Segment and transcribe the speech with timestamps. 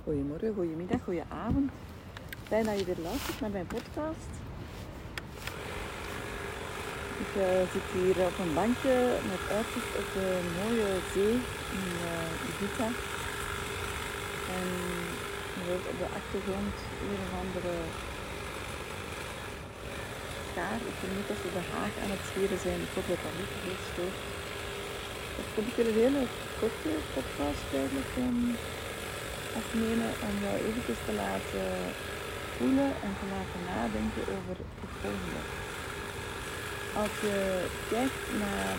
[0.00, 1.70] Goedemorgen, goedemiddag, goedenavond.
[2.48, 4.30] Fijn dat je weer luistert naar mijn podcast.
[7.24, 8.96] Ik uh, zit hier op een bankje
[9.32, 10.28] met uitzicht op de
[10.58, 11.36] mooie zee
[11.78, 12.88] in uh, Ibiza.
[14.56, 14.66] En
[15.54, 17.74] je hoort op de achtergrond een of andere
[20.48, 20.80] schaar.
[20.90, 22.80] Ik vermoed dat ze de haag aan het scheren zijn.
[22.86, 24.18] Ik hoop dat dat niet heel stoort.
[25.40, 26.22] Ik een hele
[26.60, 28.56] korte podcast eigenlijk um,
[29.60, 31.68] opnemen om jou eventjes te laten
[32.56, 35.42] voelen en te laten nadenken over het volgende.
[37.02, 37.36] Als je
[37.92, 38.74] kijkt naar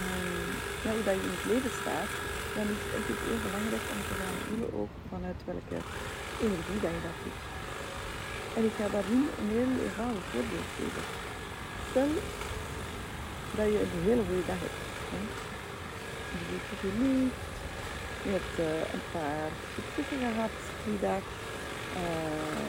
[0.00, 0.46] um,
[0.84, 2.10] hoe dat je in het leven staat,
[2.56, 5.78] dan is het natuurlijk heel belangrijk om te gaan voelen ook vanuit welke
[6.46, 7.40] energie dat je dat doet.
[8.56, 11.06] En ik ga daar nu een heel eenvoudig voorbeeld geven.
[11.90, 12.10] Stel
[13.58, 14.80] dat je een hele goede dag hebt.
[15.12, 15.20] Hè?
[16.32, 17.51] Je je geliefd,
[18.26, 21.24] je hebt uh, een paar successen gehad die dag,
[22.02, 22.66] uh,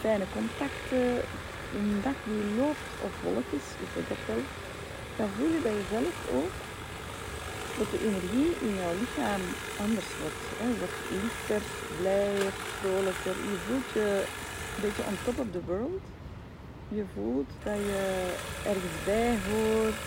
[0.00, 1.10] fijne contacten,
[1.78, 4.42] een dag die loopt op wolkjes, je weet dat wel.
[5.18, 6.54] Dan voel je bij jezelf ook
[7.78, 9.42] dat de energie in jouw lichaam
[9.84, 10.42] anders wordt.
[10.58, 10.66] Hè.
[10.72, 11.62] Je wordt lichter,
[11.98, 13.36] blijer, vrolijker.
[13.52, 14.08] Je voelt je
[14.74, 16.04] een beetje on top of the world.
[16.98, 18.02] Je voelt dat je
[18.70, 20.02] ergens bij hoort.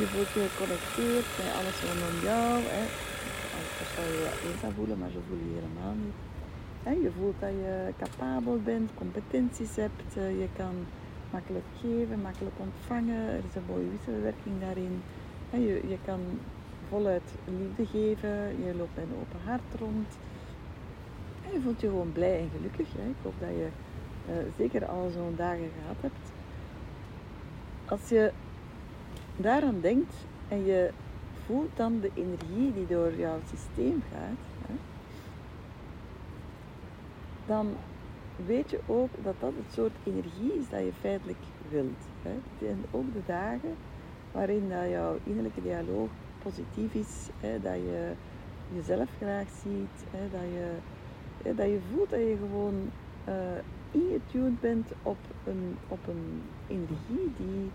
[0.00, 2.54] Je voelt je geconnecteerd met alles rondom jou.
[2.74, 2.84] Hè.
[3.78, 6.16] Anders zou je je eenzaam voelen, maar zo voel je helemaal niet.
[7.04, 10.16] Je voelt dat je capabel bent, competenties hebt.
[10.16, 10.74] Eh, je kan
[11.30, 13.20] makkelijk geven, makkelijk ontvangen.
[13.38, 15.02] Er is een mooie wisselwerking daarin.
[15.50, 16.20] Je, je kan
[16.88, 18.64] voluit liefde geven.
[18.64, 20.08] Je loopt met een open hart rond.
[21.44, 22.88] En je voelt je gewoon blij en gelukkig.
[22.96, 23.08] Hè.
[23.08, 23.68] Ik hoop dat je
[24.28, 26.24] uh, zeker al zo'n dagen gehad hebt.
[27.84, 28.32] Als je
[29.36, 30.14] daaraan denkt
[30.48, 30.90] en je
[31.48, 34.74] voelt dan de energie die door jouw systeem gaat, hè,
[37.46, 37.76] dan
[38.46, 41.38] weet je ook dat dat het soort energie is dat je feitelijk
[41.70, 42.02] wilt.
[42.22, 42.66] Hè.
[42.66, 43.74] En ook de dagen
[44.32, 46.08] waarin dat jouw innerlijke dialoog
[46.42, 48.12] positief is, hè, dat je
[48.74, 50.70] jezelf graag ziet, hè, dat, je,
[51.42, 52.90] hè, dat je voelt dat je gewoon
[53.28, 53.34] uh,
[53.90, 57.70] ingetuned bent op een, op een energie die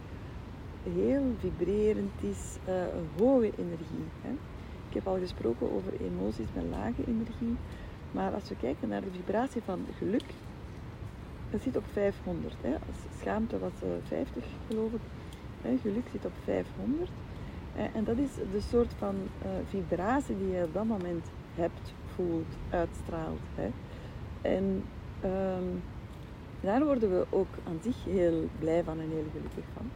[0.84, 4.08] heel vibrerend is, een hoge energie.
[4.22, 4.32] Hè.
[4.90, 7.56] Ik heb al gesproken over emoties met lage energie,
[8.12, 10.26] maar als we kijken naar de vibratie van geluk,
[11.52, 12.56] dat zit op 500.
[12.62, 12.76] Hè.
[13.20, 15.02] Schaamte was uh, 50 geloof ik,
[15.62, 15.78] hè.
[15.82, 17.10] geluk zit op 500.
[17.94, 22.56] En dat is de soort van uh, vibratie die je op dat moment hebt, voelt,
[22.70, 23.42] uitstraalt.
[23.56, 23.70] Hè.
[24.42, 24.84] En
[25.24, 25.82] um,
[26.62, 29.90] daar worden we ook aan zich heel blij van en heel gelukkig van.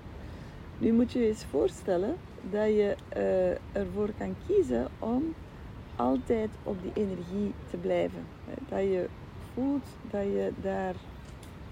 [0.80, 2.16] Nu moet je je eens voorstellen
[2.52, 5.34] dat je uh, ervoor kan kiezen om
[5.96, 8.26] altijd op die energie te blijven.
[8.70, 9.08] Dat je
[9.54, 10.96] voelt dat je daar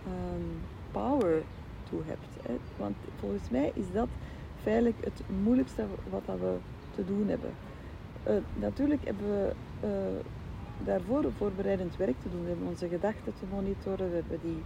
[0.08, 0.62] um,
[0.92, 1.44] power
[1.90, 2.60] toe hebt.
[2.78, 4.08] Want volgens mij is dat
[4.62, 6.56] feitelijk het moeilijkste wat dat we
[6.96, 7.52] te doen hebben.
[8.28, 9.52] Uh, natuurlijk hebben we
[9.84, 10.26] uh,
[10.86, 12.42] daarvoor voorbereidend werk te doen.
[12.42, 14.64] We hebben onze gedachten te monitoren, we hebben die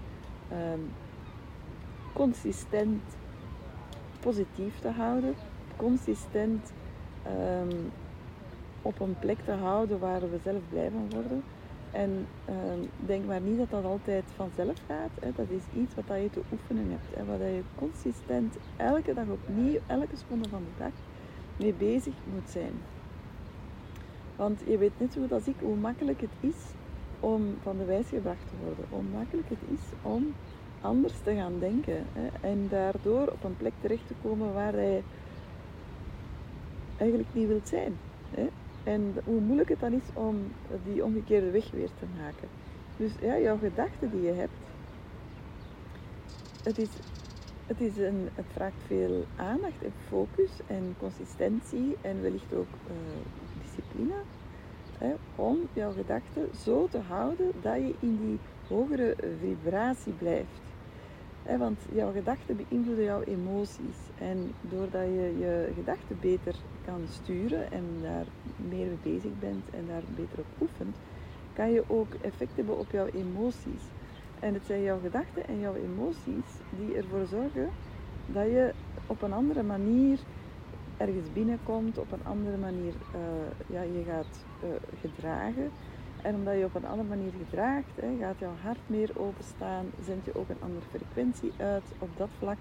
[0.51, 0.91] um,
[2.13, 3.01] consistent
[4.19, 5.35] positief te houden,
[5.75, 6.71] consistent
[7.27, 7.91] um,
[8.81, 11.43] op een plek te houden waar we zelf blij van worden.
[11.91, 12.55] En uh,
[13.05, 15.35] denk maar niet dat dat altijd vanzelf gaat.
[15.35, 17.15] Dat is iets wat je te oefenen hebt.
[17.15, 17.25] Hè.
[17.25, 20.91] Waar je consistent elke dag opnieuw, elke seconde van de dag
[21.57, 22.73] mee bezig moet zijn.
[24.35, 26.55] Want je weet net zo goed als ik hoe makkelijk het is
[27.19, 28.85] om van de wijs gebracht te worden.
[28.89, 30.33] Hoe makkelijk het is om
[30.81, 32.05] anders te gaan denken.
[32.13, 32.49] Hè.
[32.49, 35.01] En daardoor op een plek terecht te komen waar je
[36.97, 37.97] eigenlijk niet wilt zijn.
[38.31, 38.47] Hè.
[38.83, 40.51] En hoe moeilijk het dan is om
[40.83, 42.47] die omgekeerde weg weer te maken.
[42.97, 44.51] Dus ja, jouw gedachten die je hebt,
[46.63, 46.89] het, is,
[47.67, 52.95] het, is een, het vraagt veel aandacht en focus en consistentie en wellicht ook uh,
[53.63, 54.21] discipline.
[54.97, 60.68] Hè, om jouw gedachten zo te houden dat je in die hogere vibratie blijft
[61.57, 63.97] want jouw gedachten beïnvloeden jouw emoties.
[64.17, 66.55] En doordat je je gedachten beter
[66.85, 68.25] kan sturen en daar
[68.69, 70.95] meer mee bezig bent en daar beter op oefent,
[71.53, 73.83] kan je ook effect hebben op jouw emoties.
[74.39, 77.69] En het zijn jouw gedachten en jouw emoties die ervoor zorgen
[78.25, 78.73] dat je
[79.07, 80.19] op een andere manier
[80.97, 83.21] ergens binnenkomt, op een andere manier uh,
[83.67, 84.69] ja, je gaat uh,
[85.01, 85.71] gedragen.
[86.21, 90.25] En omdat je op een andere manier gedraagt, hè, gaat jouw hart meer openstaan, zend
[90.25, 92.57] je ook een andere frequentie uit op dat vlak.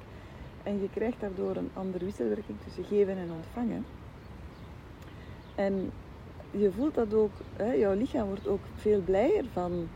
[0.63, 3.85] En je krijgt daardoor een andere wisselwerking tussen geven en ontvangen.
[5.55, 5.91] En
[6.51, 9.89] je voelt dat ook, hè, jouw lichaam wordt ook veel blijer van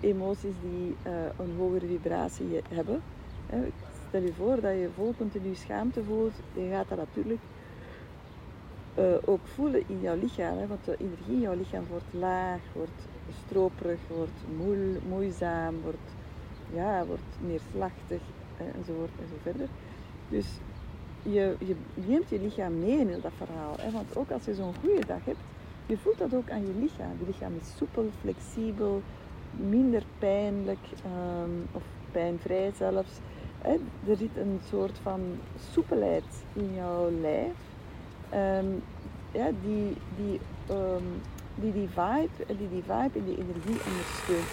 [0.00, 3.02] emoties die uh, een hogere vibratie hebben.
[4.08, 7.40] Stel je voor dat je vol continu schaamte voelt, je gaat dat natuurlijk
[8.98, 10.58] uh, ook voelen in jouw lichaam.
[10.58, 13.08] Hè, want de energie in jouw lichaam wordt laag, wordt
[13.46, 14.76] stroperig, wordt moe,
[15.08, 16.14] moeizaam, wordt,
[16.72, 18.20] ja, wordt neerslachtig
[18.56, 19.68] hè, enzovoort en zo verder.
[20.28, 20.46] Dus
[21.22, 23.74] je, je neemt je lichaam mee in dat verhaal.
[23.80, 25.38] Hè, want ook als je zo'n goede dag hebt,
[25.86, 27.12] je voelt dat ook aan je lichaam.
[27.18, 29.02] Je lichaam is soepel, flexibel,
[29.50, 31.82] minder pijnlijk um, of
[32.12, 33.10] pijnvrij zelfs.
[34.06, 35.20] Er zit een soort van
[35.72, 37.56] soepelheid in jouw lijf.
[38.34, 38.82] Um,
[39.32, 40.40] ja, die, die,
[40.70, 41.20] um,
[41.60, 44.50] die die vibe, die die vibe en die energie ondersteunt.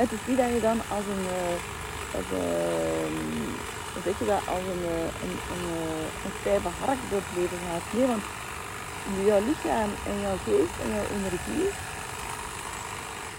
[0.00, 4.64] Het is niet dat je dan als een, uh, als, uh, zeg je dat, als
[4.72, 4.84] een,
[5.24, 5.64] een, een,
[6.54, 7.86] een hark door het leven gaat.
[7.92, 8.24] Nee, want
[9.28, 11.68] jouw lichaam en jouw geest en jouw energie,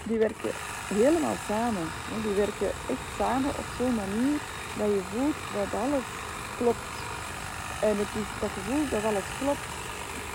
[0.08, 0.54] die werken
[1.00, 1.86] helemaal samen.
[2.22, 4.38] Die werken echt samen op zo'n manier
[4.78, 6.06] dat je voelt dat alles
[6.58, 6.88] klopt.
[7.80, 9.68] En het is dat gevoel dat alles klopt,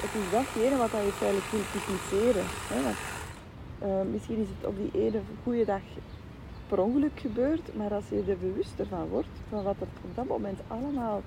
[0.04, 2.46] het is datgene wat je feitelijk wil publiceren.
[2.70, 2.98] Want,
[3.84, 5.82] uh, misschien is het op die ene goede dag
[6.68, 10.28] per ongeluk gebeurd, maar als je er bewuster van wordt, van wat er op dat
[10.28, 11.22] moment allemaal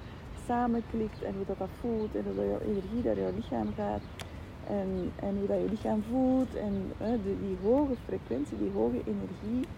[0.46, 4.02] samenklikt en hoe dat, dat voelt en hoe dat energie naar jouw lichaam gaat
[4.66, 9.68] en, en hoe dat je lichaam voelt en de, die hoge frequentie, die hoge energie.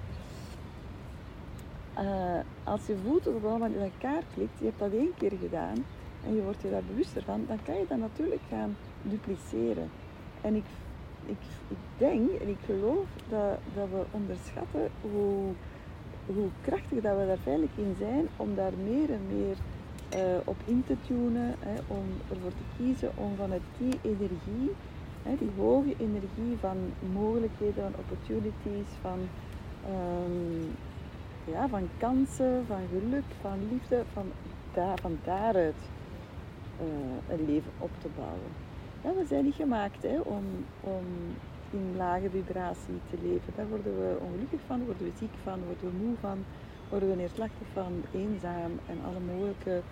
[1.99, 5.33] Uh, als je voelt dat het allemaal in elkaar klikt, je hebt dat één keer
[5.41, 5.85] gedaan
[6.27, 8.77] en je wordt je daar bewuster van, dan kan je dat natuurlijk gaan
[9.09, 9.91] dupliceren.
[10.41, 10.65] En ik,
[11.27, 15.53] ik, ik denk en ik geloof dat, dat we onderschatten hoe,
[16.27, 19.57] hoe krachtig dat we daar veilig in zijn om daar meer en meer
[20.15, 24.71] uh, op in te tunen, hè, om ervoor te kiezen om vanuit die energie,
[25.23, 26.77] hè, die hoge energie van
[27.13, 29.19] mogelijkheden, van opportunities, van,
[29.89, 30.75] um,
[31.45, 34.27] ja, van kansen, van geluk, van liefde, van,
[34.75, 35.81] daar, van daaruit
[36.81, 38.68] uh, een leven op te bouwen.
[39.03, 40.45] We zijn niet gemaakt hè, om,
[40.81, 41.05] om
[41.71, 43.53] in lage vibratie te leven.
[43.57, 46.45] Daar worden we ongelukkig van, worden we ziek van, worden we moe van,
[46.89, 49.83] worden we neerslachtig van, eenzaam en alle mogelijke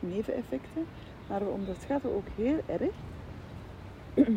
[0.00, 0.84] neveneffecten.
[1.28, 2.94] Maar we onderschatten ook heel erg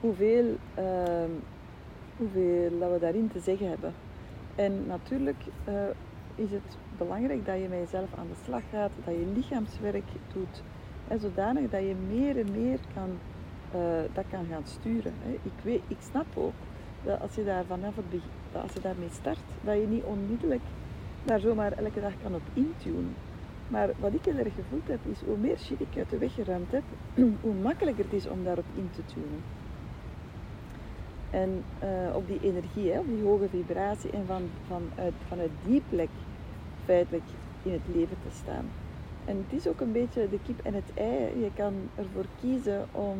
[0.00, 1.30] hoeveel, uh,
[2.16, 3.94] hoeveel we daarin te zeggen hebben.
[4.54, 5.74] En natuurlijk uh,
[6.34, 10.62] is het belangrijk dat je met jezelf aan de slag gaat, dat je lichaamswerk doet,
[11.10, 13.10] en zodanig dat je meer en meer kan,
[13.74, 13.80] uh,
[14.12, 15.12] dat kan gaan sturen.
[15.22, 15.32] Hè.
[15.32, 16.60] Ik, weet, ik snap ook
[17.02, 20.62] dat als je daar vanaf het begin, als je daarmee start, dat je niet onmiddellijk
[21.24, 23.14] daar zomaar elke dag kan op intunen.
[23.68, 26.34] Maar wat ik heel erg gevoeld heb, is hoe meer shit ik uit de weg
[26.34, 26.82] geruimd heb,
[27.44, 29.42] hoe makkelijker het is om daarop in te tunen.
[31.30, 35.82] En uh, op die energie, hè, op die hoge vibratie en van, vanuit, vanuit die
[35.88, 36.08] plek
[36.84, 37.28] feitelijk
[37.62, 38.64] in het leven te staan.
[39.24, 41.40] En het is ook een beetje de kip en het ei.
[41.42, 43.18] Je kan ervoor kiezen om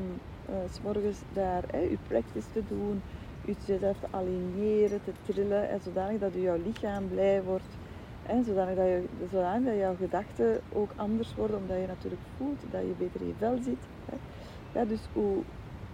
[0.51, 3.03] uh, s morgens daar je practice te doen,
[3.45, 7.77] jezelf te aligneren, te trillen, en zodanig dat jouw lichaam blij wordt.
[8.23, 12.61] En zodanig dat, je, zodanig dat jouw gedachten ook anders worden, omdat je natuurlijk voelt
[12.71, 13.89] dat je beter in je vel zit.
[14.05, 14.17] Hè.
[14.79, 15.43] Ja, dus hoe,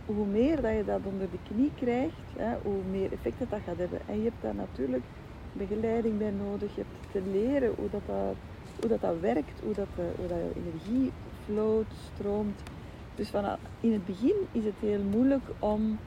[0.05, 3.61] hoe meer dat je dat onder de knie krijgt, ja, hoe meer effect dat, dat
[3.61, 4.01] gaat hebben.
[4.07, 5.05] En je hebt daar natuurlijk
[5.53, 6.75] begeleiding bij nodig.
[6.75, 8.37] Je hebt te leren hoe dat, dat,
[8.81, 11.13] hoe dat, dat werkt, hoe dat, eh, hoe dat energie
[11.45, 12.63] floot, stroomt.
[13.15, 13.45] Dus van,
[13.81, 15.99] in het begin is het heel moeilijk om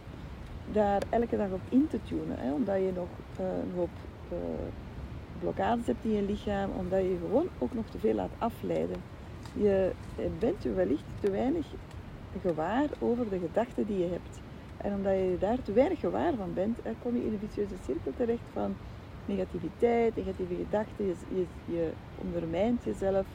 [0.71, 2.37] daar elke dag op in te tunen.
[2.39, 3.07] Hè, omdat je nog
[3.39, 3.89] uh, een hoop
[4.31, 4.37] uh,
[5.39, 8.97] blokkades hebt in je lichaam, omdat je gewoon ook nog te veel laat afleiden.
[9.53, 9.91] Je
[10.39, 11.65] bent je wellicht te weinig
[12.41, 14.39] gewaar over de gedachten die je hebt.
[14.77, 18.11] En omdat je daar te weinig gewaar van bent, kom je in een vicieuze cirkel
[18.15, 18.75] terecht van
[19.33, 21.05] negativiteit, negatieve gedachten,
[21.75, 21.85] je,
[22.25, 23.25] ondermijnt jezelf,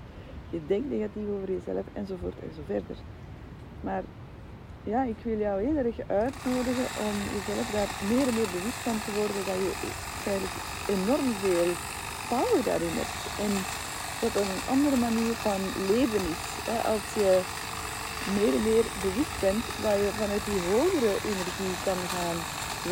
[0.50, 2.96] je denkt negatief over jezelf enzovoort en zo verder.
[3.86, 4.02] Maar
[4.92, 8.98] ja, ik wil jou heel erg uitnodigen om jezelf daar meer en meer bewust van
[9.04, 9.72] te worden dat je
[10.30, 10.56] eigenlijk
[10.96, 11.70] enorm veel
[12.32, 13.22] power daarin hebt.
[13.44, 13.52] En
[14.22, 15.60] dat er een andere manier van
[15.92, 16.42] leven is.
[16.92, 17.30] Als je
[18.36, 22.38] meer en meer bewust bent dat je vanuit die hogere energie kan gaan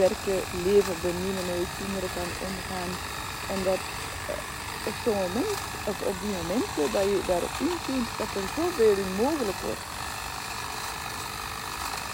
[0.04, 2.90] werken, leven, beminnen, met je kinderen kan omgaan.
[3.52, 3.82] En dat
[4.30, 5.58] eh, op zo'n moment,
[5.90, 9.84] of op die momenten dat je daarop intunt, dat er zoveel mogelijk wordt.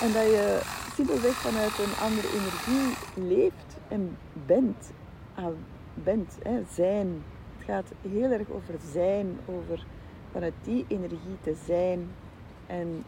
[0.05, 0.61] En dat je
[0.95, 4.91] simpelweg vanuit een andere energie leeft en bent.
[5.35, 5.55] Ah,
[5.95, 7.25] bent, hè, zijn.
[7.57, 9.87] Het gaat heel erg over zijn, over
[10.33, 12.11] vanuit die energie te zijn.
[12.67, 13.05] En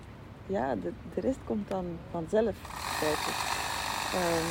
[0.47, 2.55] ja, de, de rest komt dan vanzelf.
[2.99, 3.60] Feitelijk.
[4.15, 4.51] Um,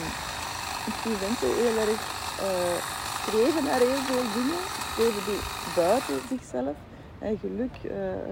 [0.89, 2.01] ik zie mensen heel erg
[2.47, 2.77] uh,
[3.21, 4.61] streven naar heel veel dingen.
[4.91, 5.39] Streven die
[5.75, 6.75] buiten zichzelf.
[7.19, 7.91] En geluk, uh,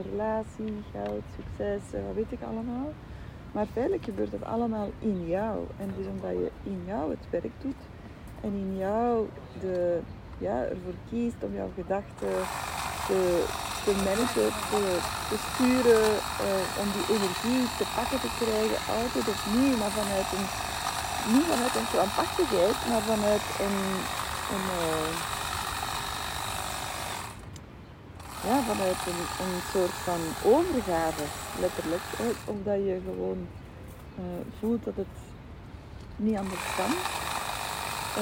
[0.09, 2.89] relatie, geld, succes, uh, wat weet ik allemaal.
[3.51, 5.55] Maar feitelijk gebeurt dat allemaal in jou.
[5.77, 7.81] En dus omdat je in jou het werk doet
[8.41, 9.29] en in jou
[9.59, 9.99] de,
[10.37, 12.35] ja, ervoor kiest om jouw gedachten
[13.07, 13.19] te,
[13.85, 14.81] te managen, te,
[15.29, 16.07] te sturen,
[16.81, 20.47] om die energie te pakken te krijgen, altijd opnieuw, maar vanuit een,
[21.33, 23.77] niet vanuit een krampachtigheid, maar vanuit een,
[24.53, 25.09] een uh,
[28.47, 29.01] ja, vanuit
[29.43, 31.23] een, soort van overgave,
[31.59, 32.03] letterlijk.
[32.45, 33.47] Omdat je gewoon
[34.19, 34.23] uh,
[34.59, 35.15] voelt dat het
[36.15, 36.91] niet anders kan.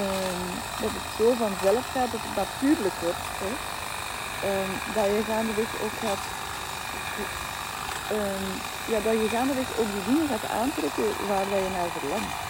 [0.02, 0.46] Um,
[0.80, 3.24] dat het zo vanzelf gaat, dat het natuurlijk wordt.
[4.50, 6.24] Um, dat je gaandeweg ook gaat.
[8.12, 8.46] Um,
[8.92, 12.45] ja, dat je gaandeweg ook die dingen gaat aantrekken waar je naar verlangt.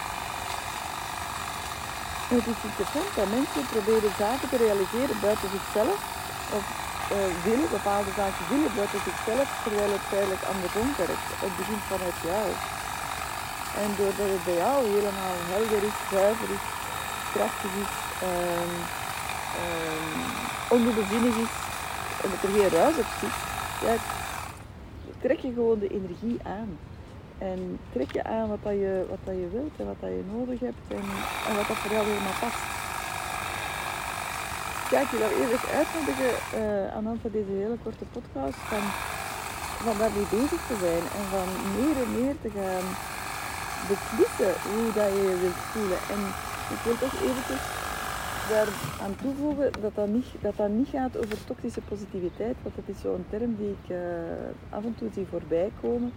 [2.27, 5.97] Het is interessant dat mensen proberen zaken te realiseren buiten zichzelf.
[6.57, 6.65] Of
[7.11, 7.17] uh,
[7.47, 11.27] willen, bepaalde zaken willen buiten zichzelf, terwijl het feitelijk andersom werkt.
[11.45, 12.47] Het begint vanuit jou.
[13.83, 16.65] En doordat het bij jou helemaal helder is, zuiver is,
[17.33, 17.93] krachtig is,
[18.31, 18.73] um,
[21.43, 21.51] is,
[22.21, 23.35] en dat er geen ruis op zit,
[25.23, 26.71] trek je gewoon de energie aan.
[27.37, 30.23] En trek je aan wat, dat je, wat dat je wilt en wat dat je
[30.35, 31.05] nodig hebt en,
[31.47, 32.61] en wat dat voor jou helemaal past.
[34.93, 38.83] Kijk je daar eerlijk uitnodigen uh, aan de hand van deze hele korte podcast van,
[39.85, 42.87] van daarmee bezig te zijn en van meer en meer te gaan
[43.91, 46.01] beslissen hoe dat je je wilt voelen.
[46.13, 46.21] En
[46.75, 47.63] ik wil toch eventjes
[48.53, 48.69] daar
[49.03, 53.01] aan toevoegen dat dat, niet, dat dat niet gaat over toxische positiviteit, want dat is
[53.01, 53.97] zo'n term die ik uh,
[54.69, 56.11] af en toe zie voorbij komen.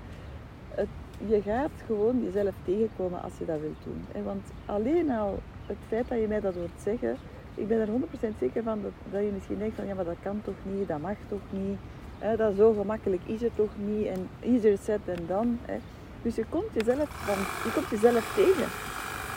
[0.74, 0.88] Het,
[1.26, 4.04] je gaat gewoon jezelf tegenkomen als je dat wilt doen.
[4.12, 4.22] Hè?
[4.22, 7.16] Want alleen al het feit dat je mij dat hoort zeggen,
[7.54, 10.22] ik ben er 100% zeker van dat, dat je misschien denkt van ja, maar dat
[10.22, 11.78] kan toch niet, dat mag toch niet.
[12.18, 12.36] Hè?
[12.36, 15.52] Dat zo gemakkelijk is het toch niet en easier said done.
[15.62, 15.78] Hè?
[16.22, 17.26] Dus je komt jezelf,
[17.64, 18.68] je komt jezelf tegen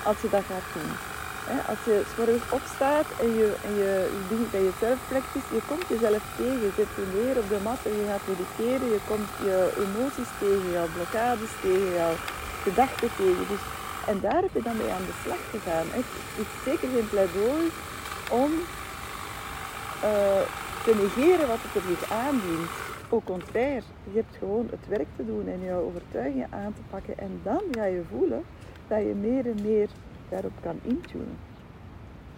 [0.05, 1.12] als je dat gaat doen.
[1.71, 5.87] Als je s'morgens opstaat en je, en je, je begint bij jezelf praktisch, je komt
[5.93, 6.61] jezelf tegen.
[6.67, 8.87] Je zit je neer op de mat en je gaat mediteren.
[8.95, 12.15] Je komt je emoties tegen, jouw blokkades tegen, jouw
[12.65, 13.45] gedachten tegen.
[13.53, 13.63] Dus,
[14.11, 15.87] en daar heb je dan mee aan de slag gegaan.
[15.99, 16.09] Het
[16.43, 17.63] is zeker geen pleidooi
[18.41, 18.51] om
[20.09, 20.43] uh,
[20.85, 22.73] te negeren wat het er zich aandient.
[23.09, 27.17] Au contraire, je hebt gewoon het werk te doen en jouw overtuigingen aan te pakken.
[27.17, 28.43] En dan ga je voelen
[28.87, 29.89] dat je meer en meer
[30.33, 31.37] daarop kan intunen.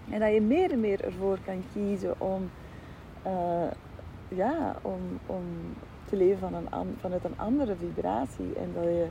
[0.09, 2.49] En dat je meer en meer ervoor kan kiezen om,
[3.27, 3.71] uh,
[4.27, 5.43] ja, om, om
[6.05, 8.53] te leven van een, vanuit een andere vibratie.
[8.55, 9.07] En dat je,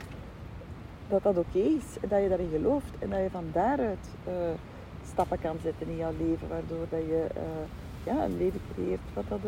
[1.07, 1.97] dat, dat oké is.
[2.01, 2.93] En dat je daarin gelooft.
[2.99, 4.33] En dat je van daaruit uh,
[5.11, 6.47] stappen kan zetten in jouw leven.
[6.47, 7.65] Waardoor dat je uh,
[8.03, 9.39] ja, een leven creëert wat dat,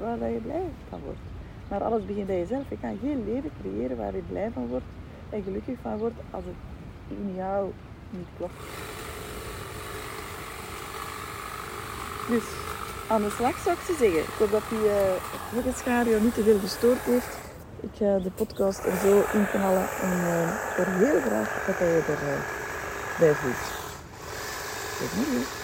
[0.00, 1.24] waar dat je blij van wordt.
[1.68, 2.70] Maar alles begint bij jezelf.
[2.70, 4.84] Je kan geen leven creëren waar je blij van wordt
[5.30, 6.54] en gelukkig van wordt als het
[7.08, 7.70] in jou
[8.12, 8.52] niet klopt.
[12.28, 12.42] Dus
[13.08, 14.20] aan de slag zou ik ze zeggen.
[14.20, 17.38] Ik hoop dat die uh, niet te veel gestoord heeft.
[17.80, 21.78] Ik ga de podcast er zo in knallen en uh, ik hoor heel graag dat
[21.78, 22.40] je erbij uh,
[23.18, 23.80] bij voelt.
[24.98, 25.61] Tot.